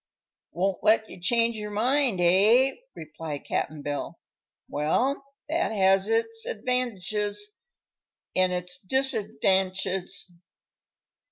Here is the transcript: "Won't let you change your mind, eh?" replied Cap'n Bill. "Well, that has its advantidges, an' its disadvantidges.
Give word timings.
"Won't 0.51 0.83
let 0.83 1.07
you 1.11 1.21
change 1.21 1.57
your 1.57 1.69
mind, 1.69 2.19
eh?" 2.19 2.71
replied 2.95 3.45
Cap'n 3.45 3.83
Bill. 3.83 4.17
"Well, 4.67 5.23
that 5.47 5.71
has 5.71 6.09
its 6.09 6.43
advantidges, 6.47 7.37
an' 8.35 8.49
its 8.51 8.79
disadvantidges. 8.83 10.23